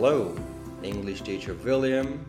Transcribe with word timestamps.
Hello, 0.00 0.32
English 0.80 1.28
teacher 1.28 1.52
William. 1.60 2.24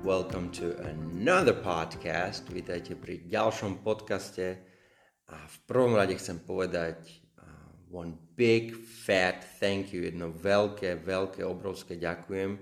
Welcome 0.00 0.48
to 0.56 0.72
another 0.88 1.52
podcast. 1.52 2.48
Vítajte 2.48 2.96
pri 2.96 3.28
ďalšom 3.28 3.84
podcaste. 3.84 4.56
A 5.28 5.36
v 5.36 5.56
prvom 5.68 6.00
rade 6.00 6.16
chcem 6.16 6.40
povedať 6.40 6.96
uh, 7.36 7.44
one 7.92 8.16
big 8.40 8.72
fat 8.72 9.44
thank 9.60 9.92
you, 9.92 10.08
jedno 10.08 10.32
veľké, 10.32 11.04
veľké, 11.04 11.44
obrovské 11.44 12.00
ďakujem, 12.00 12.56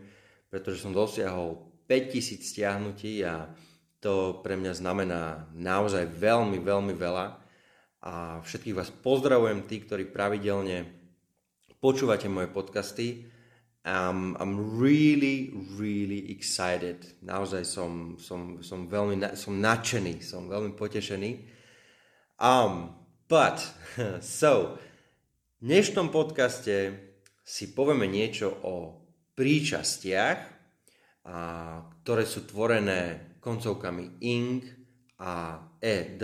pretože 0.50 0.82
som 0.82 0.90
dosiahol 0.90 1.62
5000 1.86 2.42
stiahnutí 2.42 3.22
a 3.22 3.54
to 4.02 4.42
pre 4.42 4.58
mňa 4.58 4.74
znamená 4.74 5.46
naozaj 5.54 6.10
veľmi, 6.10 6.58
veľmi 6.58 6.98
veľa. 6.98 7.26
A 8.02 8.42
všetkých 8.42 8.74
vás 8.74 8.90
pozdravujem, 8.90 9.62
tí, 9.70 9.86
ktorí 9.86 10.10
pravidelne 10.10 10.82
počúvate 11.78 12.26
moje 12.26 12.50
podcasty 12.50 13.37
Um, 13.88 14.36
I'm 14.38 14.76
really, 14.76 15.48
really 15.80 16.28
excited. 16.28 17.08
Naozaj 17.24 17.64
som, 17.64 18.20
som, 18.20 18.60
som 18.60 18.84
veľmi 18.84 19.16
som 19.32 19.56
nadšený, 19.56 20.20
som 20.20 20.44
veľmi 20.44 20.76
potešený. 20.76 21.48
Um, 22.36 22.92
but, 23.32 23.64
so, 24.20 24.76
v 25.56 25.62
dnešnom 25.64 26.12
podcaste 26.12 27.00
si 27.40 27.72
povieme 27.72 28.04
niečo 28.04 28.52
o 28.60 29.08
príčastiach, 29.32 30.38
a, 31.24 31.36
ktoré 32.04 32.28
sú 32.28 32.44
tvorené 32.44 33.32
koncovkami 33.40 34.20
ing 34.20 34.68
a 35.16 35.64
ed. 35.80 36.20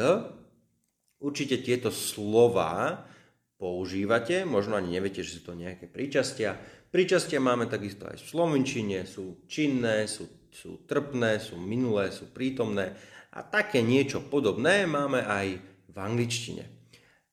Určite 1.17 1.65
tieto 1.65 1.89
slova 1.89 3.09
používate, 3.57 4.45
možno 4.45 4.77
ani 4.77 5.01
neviete, 5.01 5.25
že 5.25 5.41
sú 5.41 5.49
to 5.49 5.57
nejaké 5.57 5.89
príčastia, 5.89 6.61
Príčastia 6.95 7.43
máme 7.43 7.67
takisto 7.67 8.07
aj 8.07 8.23
v 8.23 8.29
slovenčine, 8.31 9.03
sú 9.03 9.43
činné, 9.51 10.07
sú, 10.07 10.31
sú 10.55 10.87
trpné, 10.87 11.43
sú 11.43 11.59
minulé, 11.59 12.15
sú 12.15 12.31
prítomné 12.31 12.95
a 13.35 13.43
také 13.43 13.83
niečo 13.83 14.23
podobné 14.23 14.87
máme 14.87 15.27
aj 15.27 15.59
v 15.91 15.97
angličtine. 15.99 16.63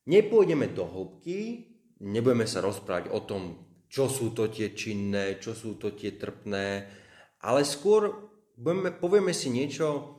Nepôjdeme 0.10 0.74
do 0.74 0.90
hĺbky, 0.90 1.70
nebudeme 2.02 2.50
sa 2.50 2.66
rozprávať 2.66 3.14
o 3.14 3.22
tom, 3.22 3.42
čo 3.86 4.10
sú 4.10 4.34
to 4.34 4.50
tie 4.50 4.74
činné, 4.74 5.38
čo 5.38 5.54
sú 5.54 5.78
to 5.78 5.94
tie 5.94 6.18
trpné, 6.18 6.90
ale 7.46 7.62
skôr 7.62 8.34
budeme, 8.58 8.90
povieme 8.90 9.30
si 9.30 9.54
niečo 9.54 10.18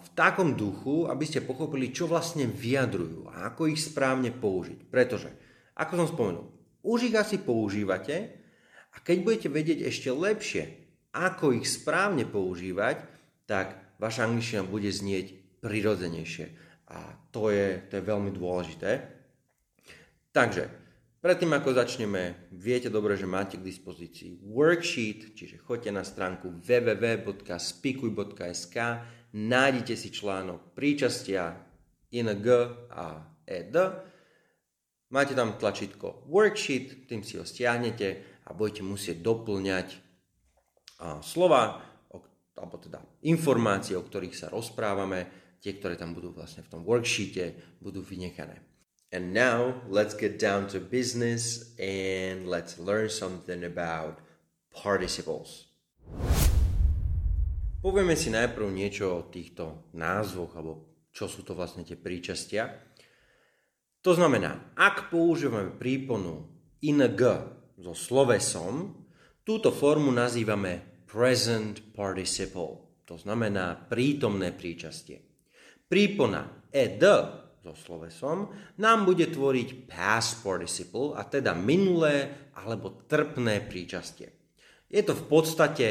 v 0.00 0.08
takom 0.16 0.56
duchu, 0.56 1.04
aby 1.04 1.28
ste 1.28 1.44
pochopili, 1.44 1.92
čo 1.92 2.08
vlastne 2.08 2.48
vyjadrujú 2.48 3.28
a 3.28 3.52
ako 3.52 3.68
ich 3.68 3.84
správne 3.84 4.32
použiť. 4.32 4.88
Pretože, 4.88 5.28
ako 5.76 5.92
som 6.00 6.08
spomenul, 6.08 6.48
už 6.80 7.12
ich 7.12 7.16
asi 7.20 7.44
používate, 7.44 8.43
a 8.94 9.02
keď 9.02 9.16
budete 9.26 9.48
vedieť 9.50 9.90
ešte 9.90 10.14
lepšie, 10.14 10.84
ako 11.14 11.54
ich 11.58 11.66
správne 11.66 12.26
používať, 12.26 12.98
tak 13.46 13.96
vaša 14.02 14.26
angličtina 14.26 14.66
bude 14.66 14.90
znieť 14.90 15.34
prirodzenejšie. 15.62 16.50
A 16.90 16.98
to 17.30 17.50
je, 17.50 17.82
to 17.90 17.96
je 17.98 18.04
veľmi 18.04 18.30
dôležité. 18.34 19.00
Takže, 20.34 20.68
predtým 21.22 21.54
ako 21.54 21.74
začneme, 21.78 22.34
viete 22.50 22.90
dobre, 22.90 23.14
že 23.14 23.30
máte 23.30 23.54
k 23.58 23.66
dispozícii 23.66 24.42
worksheet, 24.42 25.38
čiže 25.38 25.62
choďte 25.62 25.92
na 25.94 26.02
stránku 26.02 26.50
www.spikuj.sk, 26.58 28.76
nájdete 29.34 29.94
si 29.94 30.10
článok 30.10 30.74
príčastia 30.74 31.54
ing 32.10 32.46
a 32.94 33.26
ed, 33.46 33.74
máte 35.10 35.34
tam 35.34 35.58
tlačítko 35.58 36.22
worksheet, 36.30 37.06
tým 37.06 37.22
si 37.22 37.38
ho 37.38 37.44
stiahnete 37.46 38.33
a 38.44 38.52
budete 38.52 38.84
musieť 38.84 39.24
doplňať 39.24 39.88
slova, 41.24 41.80
alebo 42.54 42.76
teda 42.78 43.02
informácie, 43.26 43.98
o 43.98 44.06
ktorých 44.06 44.36
sa 44.36 44.46
rozprávame, 44.52 45.26
tie, 45.58 45.74
ktoré 45.74 45.96
tam 45.96 46.12
budú 46.12 46.30
vlastne 46.30 46.62
v 46.62 46.70
tom 46.70 46.82
worksheete, 46.84 47.80
budú 47.80 48.04
vynechané. 48.04 48.60
And 49.14 49.30
now 49.30 49.82
let's 49.86 50.14
get 50.14 50.42
down 50.42 50.66
to 50.74 50.82
business 50.82 51.74
and 51.78 52.50
let's 52.50 52.82
learn 52.82 53.06
something 53.08 53.62
about 53.62 54.18
participles. 54.74 55.70
Povieme 57.78 58.16
si 58.16 58.32
najprv 58.32 58.70
niečo 58.74 59.06
o 59.12 59.26
týchto 59.28 59.92
názvoch, 59.94 60.56
alebo 60.56 60.72
čo 61.14 61.30
sú 61.30 61.46
to 61.46 61.54
vlastne 61.54 61.86
tie 61.86 61.94
príčastia. 61.94 62.70
To 64.02 64.12
znamená, 64.12 64.74
ak 64.74 65.14
používame 65.14 65.72
príponu 65.74 66.48
ing 66.82 67.00
so 67.78 67.94
slovesom, 67.94 68.94
túto 69.42 69.74
formu 69.74 70.14
nazývame 70.14 71.04
present 71.04 71.78
participle, 71.94 73.02
to 73.06 73.14
znamená 73.14 73.76
prítomné 73.76 74.50
príčastie. 74.54 75.22
Prípona 75.84 76.66
ed 76.72 77.02
so 77.64 77.72
slovesom 77.72 78.50
nám 78.82 79.08
bude 79.08 79.30
tvoriť 79.30 79.88
past 79.88 80.42
participle, 80.44 81.16
a 81.16 81.24
teda 81.24 81.56
minulé 81.56 82.50
alebo 82.58 83.04
trpné 83.08 83.64
príčastie. 83.64 84.28
Je 84.90 85.02
to 85.02 85.16
v 85.16 85.24
podstate 85.26 85.86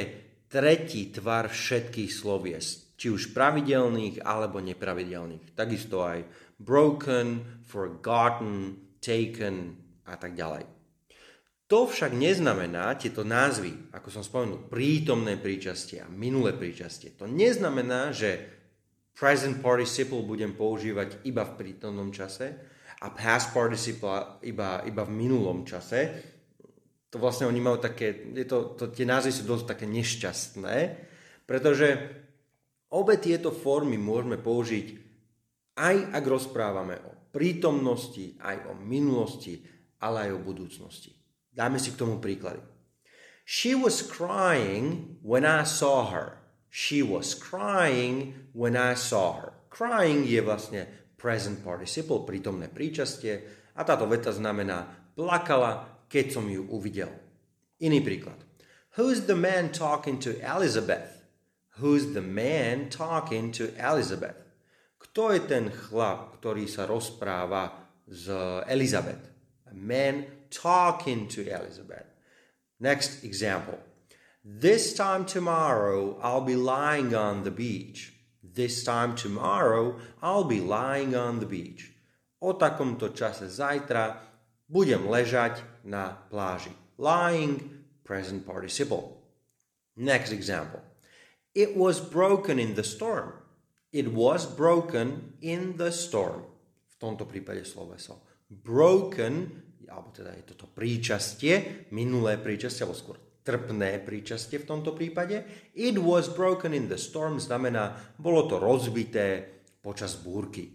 tretí 0.48 1.10
tvar 1.10 1.50
všetkých 1.50 2.12
slovies, 2.14 2.94
či 2.94 3.10
už 3.10 3.34
pravidelných 3.34 4.22
alebo 4.22 4.62
nepravidelných. 4.62 5.58
Takisto 5.58 6.06
aj 6.06 6.24
broken, 6.62 7.62
forgotten, 7.66 8.78
taken 9.02 9.76
a 10.06 10.14
tak 10.16 10.38
ďalej. 10.38 10.83
To 11.74 11.90
však 11.90 12.14
neznamená, 12.14 12.94
tieto 13.02 13.26
názvy, 13.26 13.90
ako 13.98 14.14
som 14.14 14.22
spomenul, 14.22 14.70
prítomné 14.70 15.42
príčastie 15.42 16.06
a 16.06 16.06
minulé 16.06 16.54
príčastie, 16.54 17.18
to 17.18 17.26
neznamená, 17.26 18.14
že 18.14 18.46
present 19.18 19.58
participle 19.58 20.22
budem 20.22 20.54
používať 20.54 21.26
iba 21.26 21.42
v 21.42 21.58
prítomnom 21.58 22.14
čase 22.14 22.54
a 23.02 23.10
past 23.10 23.58
participle 23.58 24.46
iba, 24.46 24.86
iba 24.86 25.02
v 25.02 25.18
minulom 25.18 25.66
čase. 25.66 26.14
To 27.10 27.18
vlastne 27.18 27.50
oni 27.50 27.58
majú 27.58 27.82
také, 27.82 28.22
je 28.22 28.46
to, 28.46 28.78
to, 28.78 28.94
tie 28.94 29.10
názvy 29.10 29.34
sú 29.34 29.42
dosť 29.50 29.74
také 29.74 29.90
nešťastné, 29.90 30.78
pretože 31.50 31.90
obe 32.94 33.18
tieto 33.18 33.50
formy 33.50 33.98
môžeme 33.98 34.38
použiť 34.38 34.88
aj 35.82 36.22
ak 36.22 36.22
rozprávame 36.22 37.02
o 37.02 37.34
prítomnosti, 37.34 38.38
aj 38.46 38.70
o 38.70 38.78
minulosti, 38.78 39.58
ale 40.06 40.30
aj 40.30 40.38
o 40.38 40.46
budúcnosti. 40.46 41.23
Dáme 41.54 41.78
si 41.78 41.94
k 41.94 42.02
tomu 42.02 42.18
príklady. 42.18 42.60
She 43.46 43.78
was 43.78 44.02
crying 44.02 45.18
when 45.22 45.46
I 45.46 45.64
saw 45.64 46.10
her. 46.10 46.42
She 46.74 47.06
was 47.06 47.38
crying 47.38 48.50
when 48.58 48.74
I 48.74 48.98
saw 48.98 49.38
her. 49.38 49.54
Crying 49.70 50.26
je 50.26 50.42
vlastne 50.42 50.90
present 51.14 51.62
participle, 51.62 52.26
prítomné 52.26 52.68
príčastie 52.68 53.46
a 53.78 53.82
táto 53.86 54.10
veta 54.10 54.34
znamená 54.34 54.86
plakala, 55.14 56.04
keď 56.10 56.26
som 56.40 56.46
ju 56.50 56.66
uvidel. 56.74 57.14
Iný 57.82 58.02
príklad. 58.02 58.38
Who's 58.98 59.26
the 59.26 59.38
man 59.38 59.74
talking 59.74 60.18
to 60.22 60.38
Elizabeth? 60.42 61.26
Who's 61.82 62.14
the 62.14 62.22
man 62.22 62.90
talking 62.94 63.50
to 63.58 63.74
Elizabeth? 63.78 64.38
Kto 65.02 65.34
je 65.34 65.42
ten 65.46 65.74
chlap, 65.74 66.38
ktorý 66.38 66.70
sa 66.70 66.86
rozpráva 66.86 67.74
s 68.06 68.30
Elizabeth? 68.70 69.26
A 69.66 69.74
man 69.74 70.43
talking 70.54 71.28
to 71.30 71.42
Elizabeth. 71.50 72.06
Next 72.80 73.24
example. 73.24 73.80
This 74.46 74.94
time 74.94 75.26
tomorrow, 75.26 76.20
I'll 76.22 76.46
be 76.46 76.56
lying 76.56 77.16
on 77.16 77.44
the 77.44 77.52
beach. 77.52 78.14
This 78.44 78.84
time 78.84 79.16
tomorrow, 79.16 79.98
I'll 80.22 80.44
be 80.44 80.60
lying 80.60 81.16
on 81.16 81.40
the 81.40 81.48
beach. 81.48 81.90
O 82.44 82.54
takomto 82.54 83.10
čase 83.16 83.48
zajtra 83.48 84.20
budem 84.68 85.08
ležať 85.08 85.64
na 85.88 86.12
pláži. 86.28 86.76
Lying, 87.00 87.64
present 88.04 88.46
participle. 88.46 89.24
Next 89.96 90.36
example. 90.36 90.84
It 91.56 91.78
was 91.78 92.04
broken 92.04 92.60
in 92.60 92.76
the 92.76 92.84
storm. 92.84 93.34
It 93.94 94.12
was 94.12 94.44
broken 94.44 95.38
in 95.40 95.78
the 95.78 95.94
storm. 95.94 96.44
V 96.90 96.94
tomto 97.00 97.24
prípade 97.24 97.64
sloveso. 97.64 98.26
Broken 98.50 99.64
alebo 99.90 100.14
teda 100.16 100.32
je 100.36 100.54
toto 100.54 100.70
príčastie, 100.70 101.88
minulé 101.92 102.40
príčastie, 102.40 102.84
alebo 102.84 102.98
skôr 102.98 103.18
trpné 103.44 104.00
príčastie 104.00 104.64
v 104.64 104.68
tomto 104.68 104.96
prípade. 104.96 105.44
It 105.76 106.00
was 106.00 106.32
broken 106.32 106.72
in 106.72 106.88
the 106.88 106.98
storm 106.98 107.38
znamená, 107.38 108.16
bolo 108.16 108.48
to 108.48 108.56
rozbité 108.58 109.44
počas 109.84 110.16
búrky. 110.16 110.72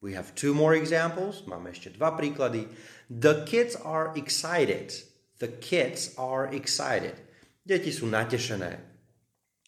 We 0.00 0.16
have 0.16 0.32
two 0.34 0.54
more 0.54 0.72
examples. 0.72 1.44
Máme 1.44 1.76
ešte 1.76 1.92
dva 1.92 2.16
príklady. 2.16 2.64
The 3.12 3.44
kids 3.44 3.76
are 3.76 4.16
excited. 4.16 4.96
The 5.42 5.52
kids 5.60 6.16
are 6.16 6.48
excited. 6.48 7.20
Deti 7.66 7.92
sú 7.92 8.08
natešené. 8.08 8.80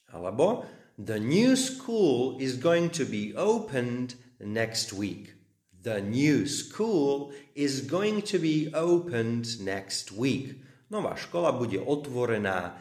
Alebo 0.08 0.64
the 0.96 1.20
new 1.20 1.52
school 1.52 2.40
is 2.40 2.56
going 2.56 2.88
to 2.96 3.04
be 3.04 3.36
opened 3.36 4.16
next 4.40 4.96
week. 4.96 5.36
The 5.82 5.98
new 5.98 6.46
school 6.46 7.34
is 7.58 7.82
going 7.82 8.22
to 8.30 8.38
be 8.38 8.70
opened 8.70 9.58
next 9.58 10.14
week. 10.14 10.62
Nová 10.94 11.18
škola 11.18 11.50
bude 11.50 11.82
otvorená 11.82 12.78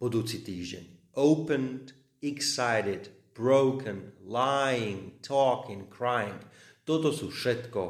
budúci 0.00 0.40
týždeň. 0.40 1.12
Opened, 1.20 1.92
excited, 2.24 3.12
broken, 3.36 4.16
lying, 4.24 5.20
talking, 5.20 5.84
crying. 5.92 6.40
Toto 6.88 7.12
sú 7.12 7.28
všetko 7.28 7.80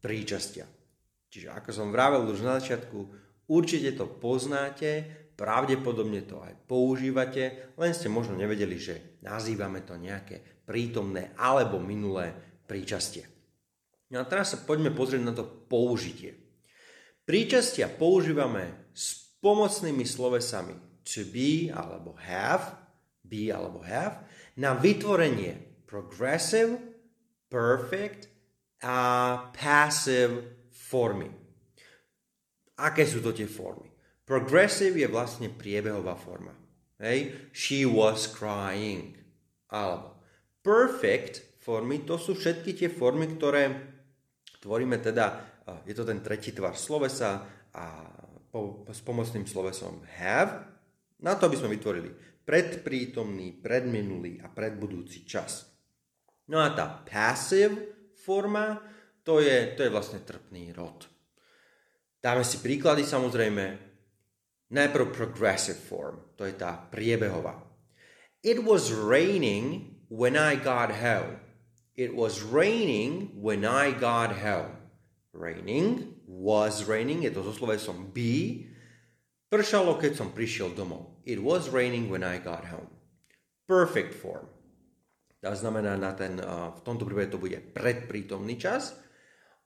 príčastia. 0.00 0.64
Čiže 1.28 1.52
ako 1.52 1.68
som 1.68 1.92
vravel 1.92 2.24
už 2.24 2.40
na 2.40 2.56
začiatku, 2.56 2.98
určite 3.52 3.92
to 3.92 4.08
poznáte, 4.08 5.04
pravdepodobne 5.36 6.24
to 6.24 6.40
aj 6.40 6.56
používate, 6.64 7.76
len 7.76 7.92
ste 7.92 8.08
možno 8.08 8.40
nevedeli, 8.40 8.80
že 8.80 9.20
nazývame 9.20 9.84
to 9.84 10.00
nejaké 10.00 10.64
prítomné 10.64 11.36
alebo 11.36 11.76
minulé 11.76 12.32
príčastie. 12.64 13.37
No 14.08 14.24
a 14.24 14.28
teraz 14.28 14.56
sa 14.56 14.58
poďme 14.64 14.92
pozrieť 14.92 15.22
na 15.24 15.36
to 15.36 15.44
použitie. 15.44 16.36
Príčastia 17.28 17.92
používame 17.92 18.88
s 18.96 19.36
pomocnými 19.44 20.04
slovesami 20.08 20.88
to 21.08 21.24
be 21.28 21.72
alebo 21.72 22.16
have, 22.20 22.76
be 23.24 23.48
alebo 23.48 23.80
have, 23.84 24.24
na 24.56 24.76
vytvorenie 24.76 25.84
progressive, 25.88 26.76
perfect 27.48 28.28
a 28.84 28.96
passive 29.56 30.68
formy. 30.68 31.32
Aké 32.76 33.08
sú 33.08 33.24
to 33.24 33.32
tie 33.32 33.48
formy? 33.48 33.88
Progressive 34.28 35.00
je 35.00 35.08
vlastne 35.08 35.48
priebehová 35.48 36.12
forma. 36.20 36.52
Hej? 37.00 37.48
She 37.56 37.88
was 37.88 38.28
crying. 38.28 39.16
Alebo 39.72 40.20
perfect 40.60 41.60
formy, 41.64 42.04
to 42.04 42.20
sú 42.20 42.36
všetky 42.36 42.76
tie 42.76 42.90
formy, 42.92 43.24
ktoré 43.36 43.96
Tvoríme 44.58 44.98
teda, 44.98 45.26
je 45.86 45.94
to 45.94 46.02
ten 46.02 46.18
tretí 46.18 46.50
tvar 46.50 46.74
slovesa 46.74 47.46
a 47.74 47.84
po, 48.50 48.82
s 48.90 49.00
pomocným 49.04 49.46
slovesom 49.46 50.02
have, 50.18 50.66
na 51.22 51.34
to, 51.38 51.46
aby 51.46 51.56
sme 51.58 51.74
vytvorili 51.74 52.10
predprítomný, 52.42 53.60
predminulý 53.60 54.40
a 54.40 54.48
predbudúci 54.48 55.28
čas. 55.28 55.68
No 56.48 56.64
a 56.64 56.72
tá 56.72 57.04
passive 57.04 58.10
forma, 58.16 58.80
to 59.20 59.44
je, 59.44 59.76
to 59.76 59.84
je 59.84 59.92
vlastne 59.92 60.24
trpný 60.24 60.72
rod. 60.72 61.04
Dáme 62.18 62.42
si 62.42 62.58
príklady 62.64 63.04
samozrejme. 63.04 63.86
Najprv 64.68 65.16
progressive 65.16 65.80
form, 65.80 66.36
to 66.36 66.44
je 66.44 66.52
tá 66.52 66.76
priebehová. 66.76 67.56
It 68.44 68.60
was 68.60 68.92
raining 68.92 69.96
when 70.12 70.36
I 70.36 70.60
got 70.60 70.92
home. 70.92 71.40
It 71.98 72.14
was 72.14 72.46
raining 72.46 73.42
when 73.42 73.66
I 73.66 73.90
got 73.90 74.38
home. 74.38 74.70
Raining, 75.34 76.14
was 76.30 76.86
raining, 76.86 77.26
je 77.26 77.34
to 77.34 77.42
so 77.42 77.50
slovesom 77.50 78.14
be. 78.14 78.70
Pršalo, 79.50 79.98
keď 79.98 80.14
som 80.14 80.30
prišiel 80.30 80.78
domov. 80.78 81.18
It 81.26 81.42
was 81.42 81.66
raining 81.74 82.06
when 82.06 82.22
I 82.22 82.38
got 82.38 82.70
home. 82.70 82.86
Perfect 83.66 84.14
form. 84.14 84.46
To 85.42 85.50
znamená, 85.50 85.98
na 85.98 86.14
ten, 86.14 86.38
uh, 86.38 86.70
v 86.78 86.80
tomto 86.86 87.02
prípade 87.02 87.34
to 87.34 87.42
bude 87.42 87.58
predprítomný 87.74 88.54
čas. 88.54 88.94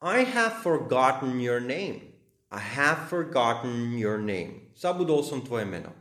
I 0.01 0.25
have 0.25 0.65
forgotten 0.65 1.37
your 1.37 1.61
name. 1.61 2.17
I 2.49 2.61
have 2.61 3.13
forgotten 3.13 3.93
your 4.01 4.17
name. 4.17 4.73
Zabudol 4.73 5.21
som 5.21 5.45
tvoje 5.45 5.69
meno. 5.69 5.93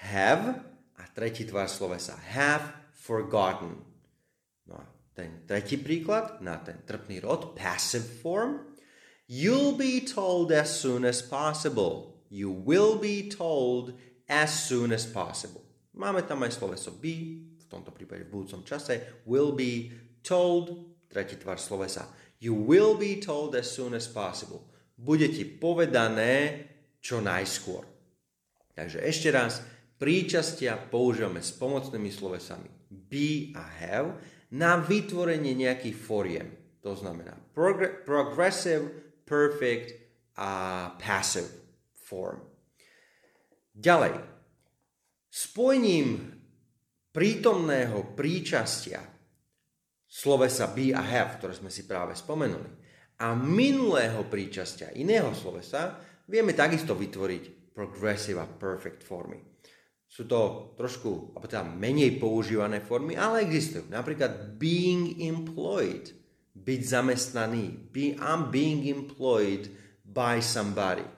Have 0.00 0.64
a 0.96 1.04
tretí 1.12 1.44
tvar 1.44 1.68
slovesa. 1.68 2.16
Have 2.32 2.72
forgotten. 2.96 3.76
No 4.64 4.80
a 4.80 4.84
ten 5.12 5.44
tretí 5.44 5.76
príklad 5.76 6.40
na 6.40 6.56
ten 6.60 6.80
trpný 6.84 7.20
rod, 7.20 7.52
passive 7.52 8.04
form. 8.20 8.72
You'll 9.28 9.76
be 9.76 10.00
told 10.04 10.52
as 10.52 10.72
soon 10.72 11.04
as 11.04 11.20
possible. 11.20 12.24
You 12.32 12.52
will 12.52 12.96
be 12.96 13.28
told 13.28 13.96
as 14.28 14.50
soon 14.52 14.92
as 14.92 15.04
possible. 15.04 15.60
Máme 15.92 16.24
tam 16.24 16.40
aj 16.44 16.56
sloveso 16.56 16.96
be, 16.96 17.44
v 17.60 17.64
tomto 17.68 17.92
prípade 17.92 18.24
v 18.24 18.32
budúcom 18.32 18.64
čase. 18.64 19.24
Will 19.28 19.52
be 19.52 19.92
told, 20.24 20.96
tretí 21.12 21.36
tvar 21.36 21.60
slovesa. 21.60 22.08
You 22.40 22.56
will 22.56 22.96
be 22.96 23.20
told 23.20 23.52
as 23.52 23.68
soon 23.68 23.92
as 23.92 24.08
possible. 24.08 24.64
Bude 24.96 25.28
ti 25.28 25.44
povedané 25.44 26.64
čo 27.04 27.20
najskôr. 27.20 27.84
Takže 28.72 29.04
ešte 29.04 29.28
raz, 29.28 29.60
príčastia 30.00 30.80
používame 30.80 31.44
s 31.44 31.52
pomocnými 31.52 32.08
slovesami 32.08 32.82
be 33.12 33.52
a 33.52 33.64
have 33.64 34.16
na 34.52 34.76
vytvorenie 34.76 35.56
nejakých 35.56 35.96
foriem. 35.96 36.48
To 36.84 36.92
znamená 36.92 37.32
progr- 37.56 38.04
progressive, 38.04 38.90
perfect 39.24 39.96
a 40.36 40.92
passive 40.98 41.48
form. 41.94 42.42
Ďalej, 43.72 44.20
spojením 45.32 46.36
prítomného 47.08 48.12
príčastia 48.12 49.00
slovesa 50.04 50.68
be 50.68 50.92
a 50.92 51.00
have, 51.00 51.40
ktoré 51.40 51.56
sme 51.56 51.72
si 51.72 51.88
práve 51.88 52.12
spomenuli, 52.12 52.68
a 53.22 53.32
minulého 53.38 54.26
príčastia 54.28 54.92
iného 54.92 55.32
slovesa 55.32 55.96
vieme 56.28 56.52
takisto 56.52 56.92
vytvoriť 56.92 57.72
progressive 57.72 58.42
a 58.42 58.50
perfect 58.50 59.00
formy. 59.06 59.40
Sú 60.12 60.28
to 60.28 60.76
trošku, 60.76 61.32
alebo 61.32 61.48
teda 61.48 61.64
menej 61.64 62.20
používané 62.20 62.84
formy, 62.84 63.16
ale 63.16 63.48
existujú. 63.48 63.88
Napríklad 63.88 64.60
being 64.60 65.16
employed, 65.24 66.12
byť 66.52 66.80
zamestnaný. 66.84 67.88
Be, 67.88 68.20
I'm 68.20 68.52
being 68.52 68.84
employed 68.92 69.72
by 70.04 70.44
somebody. 70.44 71.08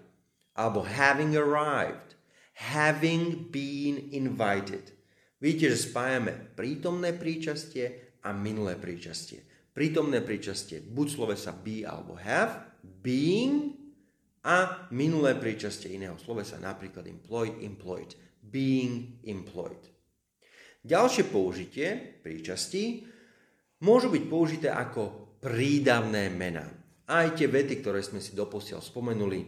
Alebo 0.54 0.86
having 0.86 1.34
arrived, 1.34 2.14
having 2.54 3.50
been 3.50 4.14
invited. 4.14 4.94
Vidíte, 5.42 5.74
že 5.74 5.90
spájame 5.90 6.54
prítomné 6.54 7.18
príčastie 7.18 8.14
a 8.22 8.30
minulé 8.30 8.78
príčastie. 8.78 9.42
Prítomné 9.74 10.22
príčastie 10.22 10.78
buď 10.78 11.06
slovesa 11.10 11.50
be 11.50 11.82
alebo 11.82 12.14
have, 12.14 12.78
being 13.02 13.74
a 14.46 14.86
minulé 14.94 15.34
príčastie 15.34 15.98
iného 15.98 16.14
slovesa, 16.22 16.62
napríklad 16.62 17.10
employed, 17.10 17.58
employed 17.58 18.14
being 18.54 19.18
employed. 19.26 19.82
Ďalšie 20.86 21.26
použitie 21.26 22.22
príčastí 22.22 23.02
môžu 23.82 24.14
byť 24.14 24.24
použité 24.30 24.68
ako 24.70 25.34
prídavné 25.42 26.30
mená. 26.30 26.70
Aj 27.10 27.34
tie 27.34 27.50
vety, 27.50 27.82
ktoré 27.82 28.00
sme 28.00 28.22
si 28.22 28.32
doposiaľ 28.38 28.78
spomenuli, 28.78 29.42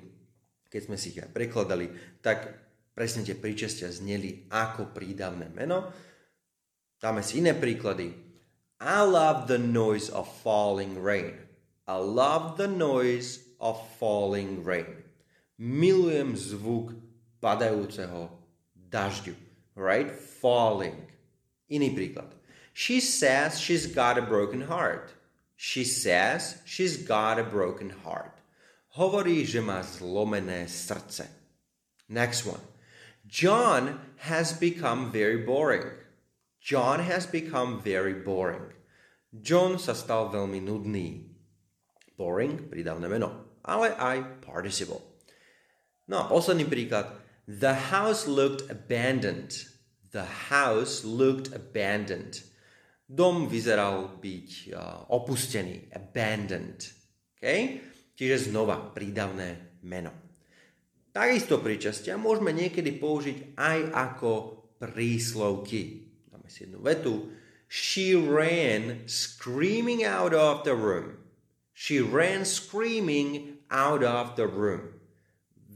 keď 0.66 0.80
sme 0.82 0.96
si 0.98 1.14
ich 1.14 1.22
aj 1.22 1.30
prekladali, 1.30 2.18
tak 2.18 2.50
presne 2.92 3.22
tie 3.22 3.38
príčastia 3.38 3.94
zneli 3.94 4.50
ako 4.50 4.90
prídavné 4.90 5.48
meno. 5.54 5.86
Dáme 6.98 7.22
si 7.22 7.38
iné 7.38 7.54
príklady. 7.54 8.10
I 8.80 9.00
love 9.04 9.48
the 9.48 9.60
noise 9.60 10.12
of 10.12 10.28
falling 10.44 11.00
rain. 11.00 11.36
I 11.88 11.96
love 11.96 12.58
the 12.60 12.68
noise 12.68 13.40
of 13.62 13.80
falling 13.96 14.66
rain. 14.66 15.00
Milujem 15.56 16.36
zvuk 16.36 16.92
padajúceho 17.40 18.45
dažďu. 18.90 19.34
Right? 19.76 20.08
Falling. 20.10 20.96
Iný 21.68 21.92
príklad. 21.92 22.32
She 22.72 23.00
says 23.00 23.58
she's 23.58 23.88
got 23.88 24.18
a 24.18 24.22
broken 24.22 24.68
heart. 24.68 25.16
She 25.56 25.84
says 25.84 26.60
she's 26.64 27.00
got 27.00 27.40
a 27.40 27.44
broken 27.44 27.90
heart. 28.04 28.36
Hovorí, 28.96 29.44
že 29.44 29.60
má 29.60 29.84
zlomené 29.84 30.68
srdce. 30.68 31.28
Next 32.08 32.44
one. 32.44 32.62
John 33.26 33.98
has 34.28 34.52
become 34.54 35.10
very 35.10 35.42
boring. 35.42 35.84
John 36.62 37.00
has 37.02 37.26
become 37.26 37.82
very 37.82 38.14
boring. 38.14 38.72
John 39.34 39.76
sa 39.76 39.92
stal 39.92 40.30
veľmi 40.30 40.62
nudný. 40.62 41.28
Boring, 42.16 42.70
pridávne 42.70 43.10
meno, 43.10 43.60
ale 43.66 43.92
aj 43.92 44.40
participle. 44.40 45.02
No 46.08 46.22
a 46.22 46.24
posledný 46.30 46.64
príklad. 46.64 47.25
The 47.46 47.94
house 47.94 48.26
looked 48.26 48.66
abandoned. 48.66 49.54
The 50.10 50.26
house 50.50 51.06
looked 51.06 51.54
abandoned. 51.54 52.42
Dom 53.06 53.46
vyzeral 53.46 54.18
byť 54.18 54.74
uh, 54.74 55.06
opustený, 55.14 55.86
abandoned. 55.94 56.90
Okay? 57.38 57.78
Čiže 58.18 58.50
znova 58.50 58.90
prídavné 58.90 59.78
meno. 59.86 60.10
Takisto 61.14 61.62
príčastia 61.62 62.18
môžeme 62.18 62.50
niekedy 62.50 62.98
použiť 62.98 63.54
aj 63.54 63.78
ako 63.94 64.30
príslovky. 64.82 66.02
Dáme 66.26 66.50
si 66.50 66.66
jednu 66.66 66.82
vetu. 66.82 67.30
She 67.70 68.18
ran 68.18 69.06
screaming 69.06 70.02
out 70.02 70.34
of 70.34 70.66
the 70.66 70.74
room. 70.74 71.22
She 71.70 72.02
ran 72.02 72.42
screaming 72.42 73.62
out 73.70 74.02
of 74.02 74.34
the 74.34 74.50
room 74.50 74.95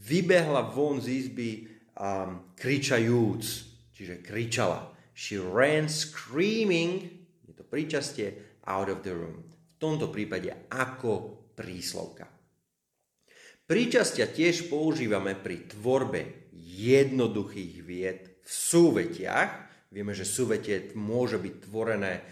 vybehla 0.00 0.72
von 0.72 1.00
z 1.00 1.06
izby 1.08 1.68
um, 1.96 2.54
kričajúc, 2.56 3.44
čiže 3.92 4.24
kričala. 4.24 4.88
She 5.12 5.36
ran 5.36 5.88
screaming, 5.88 7.04
je 7.44 7.52
to 7.52 7.64
príčastie, 7.68 8.60
out 8.64 8.88
of 8.88 9.04
the 9.04 9.12
room. 9.12 9.44
V 9.44 9.72
tomto 9.76 10.08
prípade 10.08 10.68
ako 10.72 11.52
príslovka. 11.52 12.28
Príčastia 13.68 14.26
tiež 14.26 14.66
používame 14.66 15.38
pri 15.38 15.70
tvorbe 15.70 16.50
jednoduchých 16.56 17.74
vied 17.84 18.42
v 18.42 18.50
súvetiach. 18.50 19.50
Vieme, 19.94 20.10
že 20.10 20.26
súvetie 20.26 20.90
môže 20.98 21.38
byť 21.38 21.54
tvorené 21.70 22.24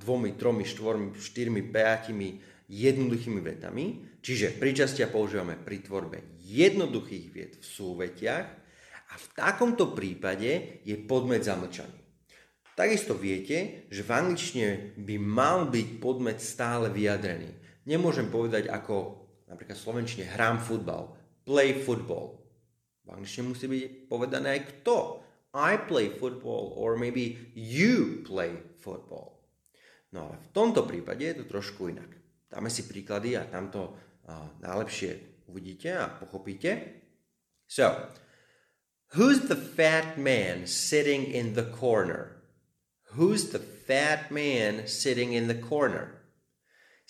dvomi, 0.00 0.36
tromi, 0.40 0.64
štvormi, 0.64 1.12
štyrmi, 1.16 1.62
piatimi 1.68 2.40
jednoduchými 2.70 3.40
vetami. 3.44 3.84
Čiže 4.20 4.56
príčastia 4.56 5.10
používame 5.10 5.58
pri 5.60 5.84
tvorbe 5.84 6.39
jednoduchých 6.50 7.26
vied 7.30 7.52
v 7.58 7.64
súvetiach 7.64 8.46
a 9.10 9.14
v 9.14 9.26
takomto 9.34 9.94
prípade 9.94 10.82
je 10.82 10.96
podmet 10.98 11.46
zamlčaný. 11.46 12.00
Takisto 12.74 13.12
viete, 13.12 13.86
že 13.92 14.00
v 14.00 14.14
angličtine 14.14 14.68
by 14.96 15.16
mal 15.20 15.68
byť 15.68 15.88
podmet 16.00 16.40
stále 16.40 16.88
vyjadrený. 16.88 17.52
Nemôžem 17.84 18.32
povedať 18.32 18.70
ako 18.72 19.20
napríklad 19.50 19.76
v 19.76 19.84
slovenčine 19.84 20.24
hrám 20.30 20.62
futbal, 20.62 21.12
play 21.42 21.74
football. 21.74 22.38
V 23.04 23.08
angličtine 23.10 23.50
musí 23.50 23.66
byť 23.66 23.82
povedané 24.06 24.48
aj 24.56 24.62
kto. 24.70 24.96
I 25.50 25.82
play 25.90 26.14
football 26.14 26.78
or 26.78 26.94
maybe 26.94 27.50
you 27.58 28.22
play 28.22 28.54
football. 28.78 29.42
No 30.14 30.30
ale 30.30 30.38
v 30.38 30.48
tomto 30.54 30.86
prípade 30.86 31.26
je 31.26 31.42
to 31.42 31.50
trošku 31.50 31.90
inak. 31.90 32.06
Dáme 32.46 32.70
si 32.70 32.86
príklady 32.86 33.34
a 33.34 33.46
tam 33.46 33.70
to 33.70 33.90
uh, 33.90 34.54
najlepšie 34.62 35.29
uvidíte 35.50 35.98
a 35.98 36.08
pochopíte. 36.08 37.02
So, 37.66 38.08
who's 39.18 39.50
the 39.50 39.58
fat 39.58 40.16
man 40.16 40.66
sitting 40.66 41.26
in 41.26 41.54
the 41.54 41.66
corner? 41.66 42.40
Who's 43.18 43.50
the 43.50 43.58
fat 43.58 44.30
man 44.30 44.86
sitting 44.86 45.34
in 45.34 45.50
the 45.50 45.58
corner? 45.58 46.22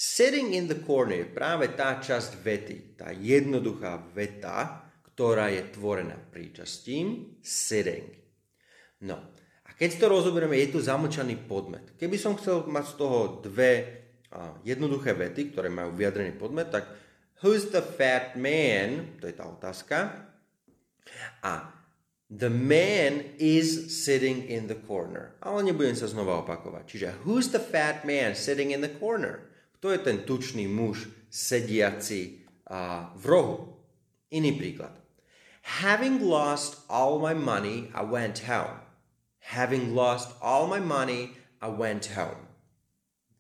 Sitting 0.01 0.57
in 0.57 0.65
the 0.65 0.81
corner 0.81 1.21
je 1.21 1.29
práve 1.29 1.77
tá 1.77 2.01
časť 2.01 2.41
vety, 2.41 2.97
tá 2.97 3.13
jednoduchá 3.13 4.01
veta, 4.17 4.89
ktorá 5.13 5.53
je 5.53 5.61
tvorená 5.77 6.17
príčastím 6.33 7.37
sitting. 7.45 8.09
No, 9.05 9.21
a 9.69 9.71
keď 9.77 10.01
to 10.01 10.07
rozoberieme, 10.09 10.57
je 10.57 10.73
tu 10.73 10.81
zamlčaný 10.81 11.45
podmet. 11.45 11.93
Keby 12.01 12.17
som 12.17 12.33
chcel 12.41 12.65
mať 12.65 12.85
z 12.91 12.95
toho 12.97 13.19
dve 13.45 13.73
a, 14.33 14.57
jednoduché 14.65 15.13
vety, 15.13 15.53
ktoré 15.53 15.69
majú 15.69 15.93
vyjadrený 15.93 16.33
podmet, 16.41 16.73
tak 16.73 16.89
who's 17.43 17.73
the 17.73 17.83
fat 17.83 18.37
man, 18.37 19.19
to 19.21 19.29
je 19.29 19.35
tá 19.35 19.45
otázka, 19.49 19.99
a 21.45 21.81
The 22.31 22.47
man 22.47 23.27
is 23.43 23.91
sitting 23.91 24.47
in 24.47 24.71
the 24.71 24.79
corner. 24.79 25.35
Ale 25.43 25.67
nebudem 25.67 25.99
sa 25.99 26.07
znova 26.07 26.47
opakovať. 26.47 26.85
Čiže 26.87 27.09
who's 27.27 27.51
the 27.51 27.59
fat 27.59 28.07
man 28.07 28.39
sitting 28.39 28.71
in 28.71 28.79
the 28.79 28.93
corner? 29.03 29.51
Kto 29.83 29.91
je 29.91 29.99
ten 29.99 30.23
tučný 30.23 30.71
muž 30.71 31.11
sediaci 31.27 32.47
uh, 32.71 33.11
v 33.19 33.25
rohu? 33.27 33.57
Iný 34.31 34.55
príklad. 34.55 34.95
Having 35.83 36.23
lost 36.23 36.87
all 36.87 37.19
my 37.19 37.35
money, 37.35 37.91
I 37.99 38.07
went 38.07 38.47
home. 38.47 38.79
Having 39.51 39.99
lost 39.99 40.31
all 40.39 40.71
my 40.71 40.79
money, 40.79 41.35
I 41.59 41.67
went 41.67 42.15
home. 42.15 42.50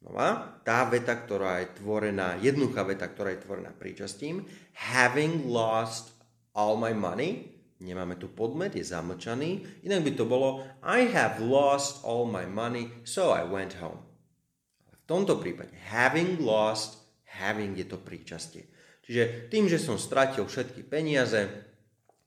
Znova, 0.00 0.60
tá 0.64 0.88
veta, 0.88 1.12
ktorá 1.12 1.60
je 1.60 1.76
tvorená, 1.76 2.40
jednoduchá 2.40 2.88
veta, 2.88 3.04
ktorá 3.04 3.36
je 3.36 3.44
tvorená 3.44 3.68
príčastím. 3.76 4.48
Having 4.72 5.44
lost 5.44 6.16
all 6.56 6.80
my 6.80 6.96
money, 6.96 7.60
Nemáme 7.80 8.20
tu 8.20 8.28
podmet, 8.28 8.76
je 8.76 8.84
zamlčaný. 8.84 9.80
Inak 9.88 10.04
by 10.04 10.12
to 10.12 10.24
bolo 10.28 10.60
I 10.84 11.08
have 11.08 11.40
lost 11.40 12.04
all 12.04 12.28
my 12.28 12.44
money, 12.44 12.92
so 13.08 13.32
I 13.32 13.40
went 13.40 13.80
home. 13.80 14.04
V 14.92 15.00
tomto 15.08 15.40
prípade 15.40 15.72
having 15.88 16.44
lost, 16.44 17.00
having 17.24 17.72
je 17.80 17.88
to 17.88 17.96
príčastie. 17.96 18.68
Čiže 19.00 19.48
tým, 19.48 19.64
že 19.64 19.80
som 19.80 19.96
stratil 19.96 20.44
všetky 20.44 20.84
peniaze, 20.92 21.48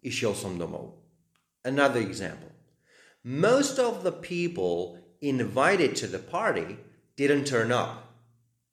išiel 0.01 0.33
som 0.33 0.57
domov. 0.57 0.97
Another 1.61 2.01
example. 2.01 2.49
Most 3.21 3.77
of 3.77 4.01
the 4.01 4.11
people 4.11 4.97
invited 5.21 5.93
to 6.01 6.09
the 6.09 6.19
party 6.19 6.81
didn't 7.15 7.45
turn 7.45 7.71
up. 7.71 8.13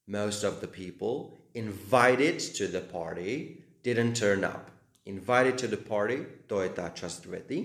Most 0.06 0.44
of 0.44 0.60
the 0.60 0.66
people 0.66 1.38
invited 1.54 2.38
to 2.56 2.66
the 2.66 2.80
party 2.80 3.64
didn't 3.82 4.14
turn 4.14 4.44
up. 4.44 4.70
Invited 5.06 5.58
to 5.58 5.66
the 5.66 5.76
party, 5.80 6.24
to 6.48 6.60
je 6.62 6.70
tá 6.70 6.92
časť 6.92 7.26
vety, 7.26 7.58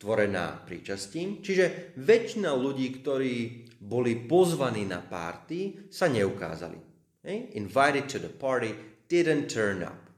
tvorená 0.00 0.64
príčastím. 0.64 1.44
Čiže 1.44 1.94
väčšina 2.00 2.50
ľudí, 2.56 3.00
ktorí 3.00 3.34
boli 3.80 4.16
pozvaní 4.24 4.88
na 4.88 5.04
party, 5.04 5.92
sa 5.92 6.08
neukázali. 6.08 6.78
Okay? 7.20 7.52
Invited 7.54 8.08
to 8.08 8.18
the 8.18 8.32
party, 8.32 8.72
didn't 9.08 9.52
turn 9.52 9.84
up. 9.84 10.10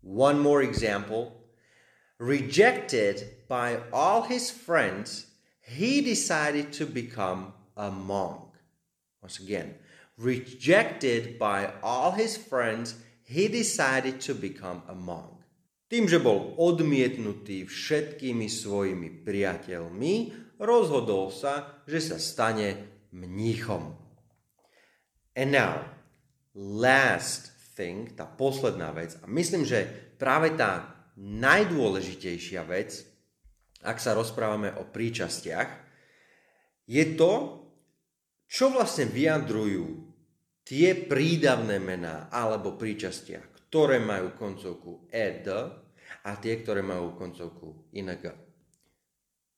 One 0.00 0.40
more 0.40 0.64
example. 0.64 1.36
Rejected 2.18 3.46
by 3.46 3.78
all 3.92 4.26
his 4.26 4.50
friends, 4.50 5.28
he 5.60 6.00
decided 6.00 6.72
to 6.80 6.86
become 6.86 7.52
a 7.76 7.92
monk. 7.92 8.47
Once 9.22 9.38
again, 9.42 9.74
rejected 10.18 11.38
by 11.38 11.72
all 11.82 12.12
his 12.12 12.36
friends, 12.36 12.98
he 13.22 13.46
decided 13.48 14.20
to 14.22 14.34
become 14.34 14.82
a 14.88 14.94
monk. 14.94 15.38
Tým, 15.88 16.04
že 16.04 16.20
bol 16.20 16.52
odmietnutý 16.60 17.64
všetkými 17.64 18.44
svojimi 18.44 19.24
priateľmi, 19.24 20.14
rozhodol 20.60 21.32
sa, 21.32 21.80
že 21.88 22.12
sa 22.12 22.16
stane 22.20 23.00
mníchom. 23.08 23.96
And 25.32 25.54
now, 25.54 25.86
last 26.52 27.54
thing, 27.72 28.12
tá 28.12 28.28
posledná 28.28 28.92
vec, 28.92 29.16
a 29.22 29.24
myslím, 29.30 29.64
že 29.64 29.86
práve 30.20 30.52
tá 30.58 30.98
najdôležitejšia 31.16 32.66
vec, 32.68 33.06
ak 33.80 33.96
sa 34.02 34.12
rozprávame 34.12 34.74
o 34.76 34.84
príčastiach, 34.84 35.70
je 36.84 37.04
to, 37.14 37.64
čo 38.48 38.72
vlastne 38.72 39.04
vyjadrujú 39.04 40.08
tie 40.64 40.96
prídavné 40.96 41.76
mená 41.76 42.32
alebo 42.32 42.80
príčastia, 42.80 43.44
ktoré 43.44 44.00
majú 44.00 44.32
koncovku 44.32 45.12
ed 45.12 45.44
a 46.24 46.30
tie, 46.40 46.54
ktoré 46.64 46.80
majú 46.80 47.12
koncovku 47.12 47.92
ing. 47.92 48.08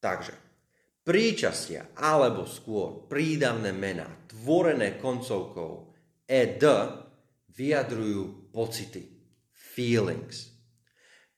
Takže 0.02 0.34
príčastia 1.06 1.94
alebo 1.94 2.46
skôr 2.50 3.06
prídavné 3.06 3.70
mená 3.70 4.06
tvorené 4.26 4.98
koncovkou 4.98 5.94
ed 6.26 6.62
vyjadrujú 7.50 8.50
pocity, 8.50 9.02
feelings. 9.50 10.50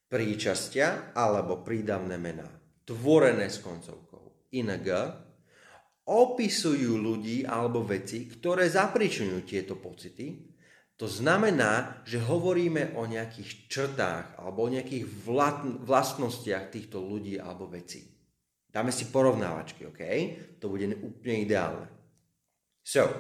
Príčastia 0.09 1.13
alebo 1.17 1.65
prídavné 1.65 2.21
mená 2.21 2.49
tvorené 2.85 3.49
s 3.49 3.65
koncovkou 3.65 4.53
ing 4.53 4.69
opisujú 6.09 6.99
ľudí 6.99 7.47
alebo 7.47 7.87
veci, 7.87 8.27
ktoré 8.27 8.67
zapričujú 8.67 9.47
tieto 9.47 9.79
pocity 9.79 10.53
to 11.03 11.11
znamená, 11.11 11.99
že 12.07 12.23
hovoríme 12.23 12.95
o 12.95 13.11
nejakých 13.11 13.67
črtách 13.67 14.39
alebo 14.39 14.63
o 14.63 14.73
nejakých 14.73 15.03
vlastnostiach 15.83 16.71
týchto 16.71 17.03
ľudí 17.03 17.43
alebo 17.43 17.67
vecí. 17.67 18.07
Dáme 18.71 18.95
si 18.95 19.11
porovnávačky, 19.11 19.83
OK? 19.91 20.03
To 20.63 20.71
bude 20.71 20.87
úplne 21.03 21.43
ideálne. 21.43 21.91
So, 22.87 23.11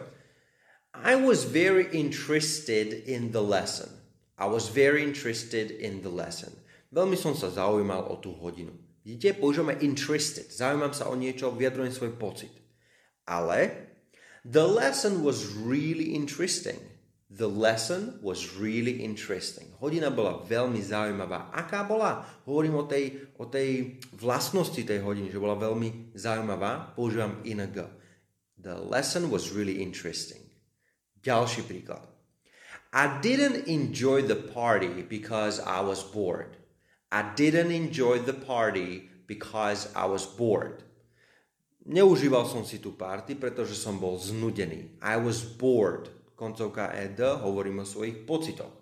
I 0.94 1.18
was 1.18 1.42
very 1.42 1.90
interested 1.90 3.02
in 3.10 3.34
the 3.34 3.42
lesson. 3.42 3.90
I 4.38 4.46
was 4.46 4.70
very 4.70 5.02
interested 5.02 5.74
in 5.74 6.06
the 6.06 6.12
lesson. 6.14 6.54
Veľmi 6.94 7.18
som 7.18 7.34
sa 7.34 7.50
zaujímal 7.50 8.14
o 8.14 8.14
tú 8.22 8.30
hodinu. 8.38 8.78
Vidíte, 9.02 9.34
používame 9.34 9.74
interested. 9.82 10.46
Zaujímam 10.54 10.94
sa 10.94 11.10
o 11.10 11.18
niečo, 11.18 11.50
vyjadrujem 11.50 11.90
svoj 11.90 12.14
pocit. 12.14 12.61
Ale 13.28 13.90
the 14.44 14.66
lesson 14.66 15.22
was 15.22 15.54
really 15.54 16.14
interesting. 16.14 16.78
The 17.32 17.48
lesson 17.48 18.20
was 18.20 18.60
really 18.60 19.00
interesting. 19.00 19.72
Hodina 19.80 20.12
bola 20.12 20.44
veľmi 20.44 20.84
zaujímavá. 20.84 21.48
Aká 21.48 21.80
bola? 21.80 22.28
Hovorím 22.44 22.76
o 22.76 22.84
tej, 22.84 23.32
o 23.40 23.48
tej 23.48 23.96
vlastnosti 24.12 24.84
tej 24.84 25.00
hodiny, 25.00 25.32
že 25.32 25.40
bola 25.40 25.56
veľmi 25.56 26.12
zaujímavá. 26.12 26.92
Používam 26.92 27.40
ing. 27.48 27.72
The 28.60 28.76
lesson 28.84 29.32
was 29.32 29.48
really 29.48 29.80
interesting. 29.80 30.44
Ďalší 31.24 31.64
príklad. 31.64 32.04
I 32.92 33.16
didn't 33.24 33.64
enjoy 33.64 34.28
the 34.28 34.36
party 34.36 35.00
because 35.00 35.56
I 35.64 35.80
was 35.80 36.04
bored. 36.04 36.60
I 37.08 37.32
didn't 37.32 37.72
enjoy 37.72 38.20
the 38.20 38.36
party 38.36 39.08
because 39.24 39.88
I 39.96 40.04
was 40.04 40.28
bored. 40.28 40.84
Neužíval 41.82 42.46
som 42.46 42.62
si 42.62 42.78
tú 42.78 42.94
party, 42.94 43.34
pretože 43.34 43.74
som 43.74 43.98
bol 43.98 44.14
znudený. 44.14 45.02
I 45.02 45.18
was 45.18 45.42
bored 45.42 46.10
koncovka 46.38 46.94
ed, 46.94 47.18
hovorím 47.18 47.82
o 47.82 47.86
svojich 47.86 48.26
pocitoch. 48.26 48.74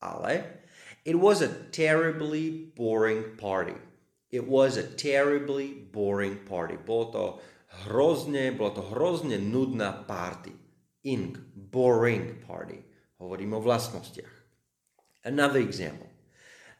Ale 0.00 0.64
it 1.04 1.16
was 1.16 1.40
a 1.40 1.52
terribly 1.72 2.72
boring 2.76 3.36
party. 3.36 3.76
It 4.32 4.48
was 4.48 4.76
a 4.76 4.84
terribly 4.84 5.74
boring 5.92 6.44
party. 6.48 6.76
Bolo 6.76 7.06
to 7.12 7.24
hrozne, 7.84 8.56
bolo 8.56 8.72
to 8.76 8.84
hrozne 8.88 9.36
nudná 9.40 10.06
party. 10.08 10.52
Ing, 11.04 11.36
boring 11.56 12.40
party. 12.44 12.84
Hovorím 13.20 13.56
o 13.56 13.60
vlastnostiach. 13.60 14.32
Another 15.24 15.60
example. 15.60 16.08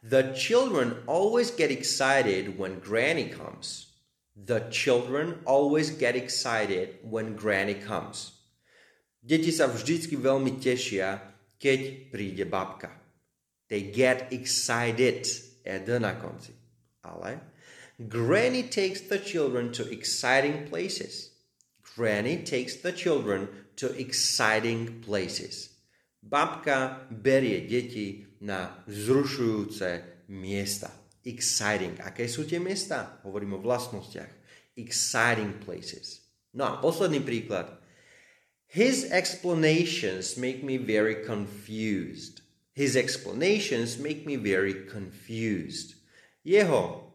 The 0.01 0.33
children 0.33 1.05
always 1.05 1.53
get 1.53 1.69
excited 1.69 2.57
when 2.57 2.81
granny 2.81 3.29
comes. 3.29 3.90
The 4.37 4.71
children 4.71 5.43
always 5.45 5.91
get 5.91 6.17
excited 6.17 6.99
when 7.03 7.37
granny 7.37 7.75
comes. 7.75 8.41
Deti 9.21 9.53
sa 9.53 9.69
vždycky 9.69 10.17
veľmi 10.17 10.57
tešia, 10.57 11.21
keď 11.61 12.09
príde 12.09 12.45
babka. 12.49 12.89
They 13.69 13.93
get 13.93 14.33
excited. 14.33 15.29
Ed 15.61 15.87
na 16.01 16.17
konci. 16.17 16.57
Ale 17.05 17.51
Granny 18.09 18.63
takes 18.63 19.03
the 19.03 19.19
children 19.19 19.73
to 19.73 19.85
exciting 19.93 20.65
places. 20.69 21.37
Granny 21.97 22.39
takes 22.39 22.77
the 22.77 22.93
children 22.93 23.49
to 23.77 23.93
exciting 23.93 25.05
places. 25.05 25.69
Babka 26.25 27.05
berie 27.13 27.69
deti 27.69 28.25
na 28.41 28.85
vzrušujúce 28.89 30.25
miesta. 30.33 31.00
Exciting. 31.25 32.01
Aké 32.01 32.25
sú 32.25 32.49
tie 32.49 32.57
miesta? 32.57 33.21
Hovorím 33.29 33.61
o 33.61 33.63
vlastnostiach. 33.63 34.31
Exciting 34.81 35.61
places. 35.61 36.25
No 36.57 36.65
a 36.65 36.73
posledný 36.81 37.21
príklad. 37.21 37.81
His 38.71 39.11
explanations 39.11 40.39
make 40.39 40.63
me 40.63 40.79
very 40.79 41.27
confused. 41.27 42.41
His 42.73 42.95
explanations 42.95 43.99
make 43.99 44.25
me 44.25 44.39
very 44.39 44.87
confused. 44.87 45.99
Jeho 46.47 47.13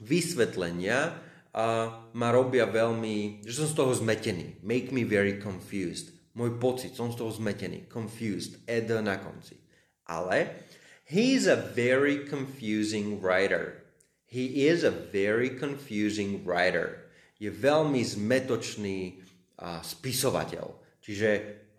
vysvetlenia 0.00 1.18
uh, 1.52 2.08
ma 2.16 2.28
robia 2.32 2.64
veľmi, 2.64 3.44
že 3.44 3.52
som 3.62 3.68
z 3.68 3.74
toho 3.76 3.92
zmetený. 3.92 4.62
Make 4.64 4.94
me 4.94 5.04
very 5.04 5.42
confused. 5.42 6.14
Môj 6.32 6.56
pocit, 6.56 6.96
som 6.96 7.12
z 7.12 7.20
toho 7.20 7.28
zmetený. 7.28 7.90
Confused. 7.92 8.64
Ed 8.64 8.88
na 8.88 9.20
konci. 9.20 9.60
Ale 10.08 10.64
he 11.04 11.34
is 11.34 11.46
a 11.46 11.56
very 11.56 12.24
confusing 12.26 13.20
writer. 13.20 13.82
He 14.26 14.66
is 14.68 14.84
a 14.84 14.90
very 14.90 15.50
confusing 15.50 16.44
writer. 16.44 17.10
Je 17.36 17.52
veľmi 17.52 18.00
zmetočný 18.00 19.20
uh, 19.58 19.82
spisovateľ. 19.84 20.72
Čiže 21.02 21.28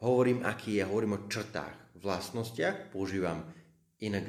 hovorím, 0.04 0.44
aký 0.44 0.78
je, 0.78 0.84
hovorím 0.84 1.16
o 1.18 1.26
črtách, 1.32 1.98
vlastnostiach, 2.04 2.92
používam 2.92 3.48
ing. 4.04 4.28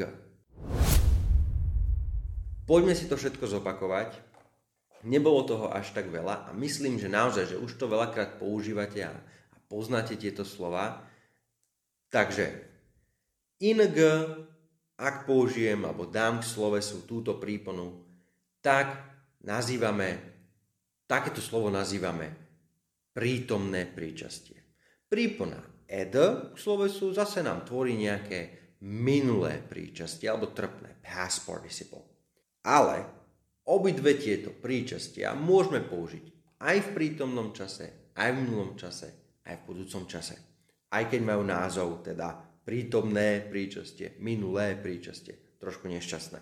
Poďme 2.65 2.95
si 2.97 3.11
to 3.11 3.19
všetko 3.19 3.45
zopakovať. 3.45 4.17
Nebolo 5.05 5.45
toho 5.45 5.67
až 5.69 5.93
tak 5.93 6.09
veľa 6.09 6.49
a 6.49 6.51
myslím, 6.57 6.97
že 6.97 7.13
naozaj, 7.13 7.53
že 7.53 7.61
už 7.61 7.77
to 7.77 7.93
veľakrát 7.93 8.41
používate 8.41 9.05
a, 9.05 9.13
a 9.53 9.57
poznáte 9.69 10.17
tieto 10.17 10.49
slova. 10.49 11.05
Takže 12.09 12.57
ing, 13.61 13.85
ak 14.95 15.27
použijem 15.27 15.83
alebo 15.83 16.07
dám 16.07 16.39
k 16.41 16.47
slovesu 16.47 17.03
túto 17.07 17.39
príponu, 17.43 18.05
tak 18.63 18.95
nazývame, 19.43 20.09
takéto 21.05 21.43
slovo 21.43 21.69
nazývame 21.69 22.31
prítomné 23.15 23.87
príčastie. 23.91 24.59
Prípona 25.07 25.61
ed 25.87 26.15
k 26.55 26.57
slovesu 26.57 27.15
zase 27.15 27.45
nám 27.45 27.63
tvorí 27.67 27.95
nejaké 27.95 28.65
minulé 28.85 29.63
príčastie 29.63 30.27
alebo 30.27 30.51
trpné, 30.51 30.99
past 31.01 31.47
participle. 31.47 32.03
Ale 32.65 33.05
obidve 33.69 34.17
tieto 34.17 34.51
príčastia 34.53 35.37
môžeme 35.37 35.85
použiť 35.85 36.25
aj 36.65 36.77
v 36.81 36.89
prítomnom 36.97 37.53
čase, 37.53 38.13
aj 38.17 38.29
v 38.33 38.41
minulom 38.41 38.73
čase, 38.79 39.41
aj 39.45 39.55
v 39.61 39.65
budúcom 39.69 40.09
čase. 40.09 40.37
Aj 40.89 41.05
keď 41.11 41.21
majú 41.21 41.43
názov, 41.45 42.01
teda 42.07 42.54
prítomné 42.65 43.45
príčastie, 43.45 44.17
minulé 44.19 44.75
príčastie. 44.75 45.37
Trošku 45.61 45.89
nešťastné. 45.89 46.41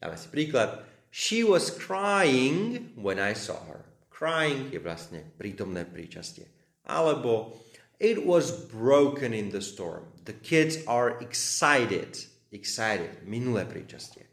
Dáme 0.00 0.16
si 0.18 0.28
príklad. 0.28 0.84
She 1.12 1.44
was 1.44 1.68
crying 1.68 2.92
when 2.96 3.20
I 3.20 3.36
saw 3.36 3.60
her. 3.68 3.84
Crying 4.08 4.72
je 4.72 4.80
vlastne 4.80 5.22
prítomné 5.36 5.84
príčastie. 5.84 6.48
Alebo 6.88 7.62
It 8.02 8.26
was 8.26 8.50
broken 8.50 9.30
in 9.30 9.54
the 9.54 9.62
storm. 9.62 10.10
The 10.26 10.34
kids 10.34 10.82
are 10.90 11.22
excited. 11.22 12.18
Excited. 12.50 13.22
Minulé 13.22 13.62
príčastie. 13.62 14.26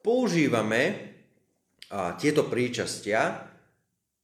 Používame 0.00 1.12
a, 1.92 2.16
tieto 2.16 2.48
príčastia 2.48 3.52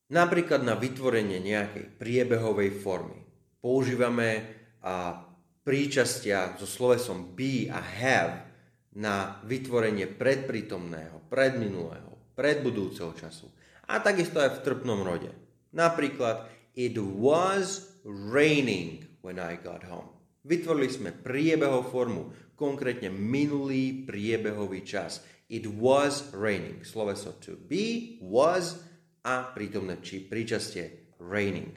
napríklad 0.09 0.64
na 0.64 0.72
vytvorenie 0.72 1.37
nejakej 1.44 2.00
priebehovej 2.00 2.81
formy. 2.81 3.20
Používame 3.61 4.48
a, 4.81 5.20
príčastia 5.62 6.57
so 6.57 6.64
slovesom 6.64 7.37
be 7.37 7.68
a 7.68 7.81
have 7.81 8.51
na 8.96 9.38
vytvorenie 9.46 10.11
predprítomného, 10.11 11.31
predminulého, 11.31 12.35
predbudúceho 12.35 13.14
času. 13.14 13.46
A 13.90 14.03
takisto 14.03 14.42
aj 14.42 14.61
v 14.61 14.62
trpnom 14.66 15.03
rode. 15.03 15.31
Napríklad 15.70 16.51
It 16.75 16.99
was 16.99 17.99
raining 18.07 19.07
when 19.20 19.42
I 19.42 19.59
got 19.59 19.87
home. 19.87 20.11
Vytvorili 20.46 20.88
sme 20.88 21.11
priebehov 21.12 21.92
formu, 21.92 22.33
konkrétne 22.57 23.12
minulý 23.12 24.07
priebehový 24.09 24.87
čas. 24.87 25.20
It 25.51 25.68
was 25.68 26.31
raining. 26.33 26.87
Sloveso 26.87 27.37
to 27.42 27.59
be, 27.59 28.16
was 28.23 28.81
a 29.27 29.53
prítomné 29.53 30.01
či 30.01 30.25
príčastie 30.25 31.12
raining. 31.20 31.77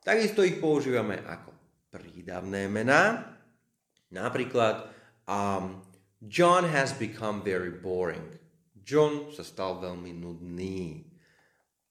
Takisto 0.00 0.40
ich 0.42 0.58
používame 0.58 1.20
ako 1.20 1.61
prídavné 1.92 2.72
mená. 2.72 3.36
Napríklad 4.08 4.88
um, 5.28 5.84
John 6.24 6.64
has 6.64 6.96
become 6.96 7.44
very 7.44 7.70
boring. 7.70 8.40
John 8.82 9.30
sa 9.30 9.44
stal 9.44 9.78
veľmi 9.78 10.16
nudný. 10.16 11.04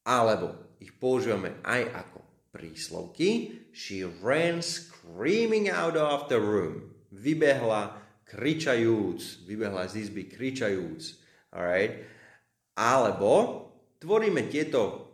Alebo 0.01 0.75
ich 0.81 0.97
používame 0.97 1.61
aj 1.61 1.81
ako 1.93 2.19
príslovky. 2.51 3.61
She 3.71 4.03
ran 4.03 4.59
screaming 4.65 5.69
out 5.69 5.95
of 5.95 6.27
the 6.27 6.41
room. 6.41 6.91
Vybehla 7.13 8.01
kričajúc, 8.27 9.47
vybehla 9.47 9.87
z 9.87 10.07
izby 10.07 10.27
kričajúc. 10.27 11.21
Alright? 11.51 12.07
Alebo 12.75 13.31
tvoríme 13.99 14.47
tieto 14.47 15.11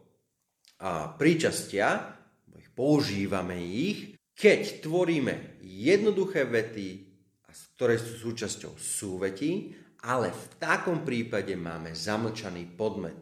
a, 0.77 1.13
príčastia, 1.17 2.13
ich 2.57 2.69
používame 2.73 3.57
ich, 3.57 4.16
keď 4.37 4.85
tvoríme 4.85 5.57
jednoduché 5.65 6.45
vety, 6.45 7.09
ktoré 7.73 7.97
sú 7.97 8.29
súčasťou 8.29 8.77
súvetí, 8.77 9.73
ale 10.05 10.29
v 10.29 10.45
takom 10.61 11.01
prípade 11.01 11.57
máme 11.57 11.97
zamlčaný 11.97 12.77
podmet. 12.77 13.17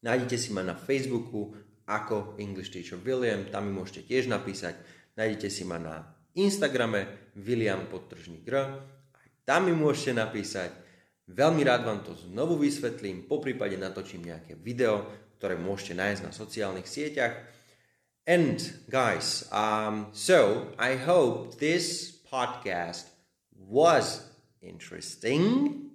Nájdete 0.06 0.38
si 0.38 0.52
ma 0.52 0.62
na 0.62 0.78
Facebooku 0.78 1.56
ako 1.86 2.38
English 2.38 2.70
Teacher 2.70 2.98
William, 3.02 3.50
tam 3.50 3.66
mi 3.66 3.72
môžete 3.74 4.06
tiež 4.06 4.30
napísať. 4.30 4.78
Nájdete 5.18 5.50
si 5.50 5.66
ma 5.66 5.82
na 5.82 6.14
Instagrame 6.36 7.32
William 7.34 7.90
podtržník 7.90 8.46
R, 8.46 8.86
aj 9.16 9.26
tam 9.42 9.66
mi 9.66 9.74
môžete 9.74 10.14
napísať. 10.14 10.70
Veľmi 11.26 11.66
rád 11.66 11.82
vám 11.82 12.06
to 12.06 12.14
znovu 12.14 12.54
vysvetlím, 12.54 13.26
po 13.26 13.42
prípade 13.42 13.74
natočím 13.74 14.30
nejaké 14.30 14.54
video, 14.54 15.02
ktoré 15.42 15.58
môžete 15.58 15.98
nájsť 15.98 16.22
na 16.22 16.30
sociálnych 16.30 16.86
sieťach. 16.86 17.34
And 18.26 18.58
guys, 18.86 19.46
um, 19.50 20.14
so 20.14 20.70
I 20.78 20.94
hope 20.94 21.58
this 21.58 22.14
podcast 22.30 23.10
was 23.58 24.22
interesting. 24.62 25.90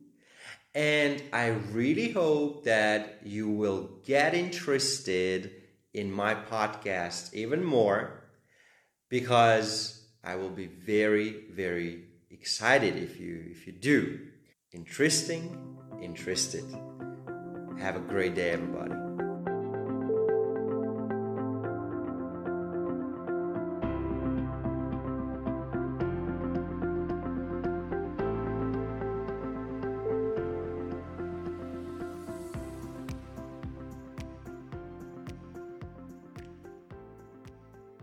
And 0.75 1.23
I 1.31 1.55
really 1.71 2.11
hope 2.11 2.63
that 2.63 3.19
you 3.23 3.47
will 3.47 3.99
get 4.03 4.33
interested 4.33 5.51
in 5.93 6.11
my 6.11 6.35
podcast 6.35 7.33
even 7.33 7.63
more 7.63 8.23
because 9.09 10.07
I 10.23 10.35
will 10.35 10.51
be 10.51 10.67
very, 10.67 11.47
very 11.51 12.05
excited 12.31 12.95
if 12.95 13.19
you 13.19 13.43
if 13.51 13.67
you 13.67 13.73
do. 13.73 14.30
Interesting, 14.73 15.77
interested. 16.01 16.63
Have 17.77 17.97
a 17.97 17.99
great 17.99 18.35
day, 18.35 18.51
everybody. 18.51 19.10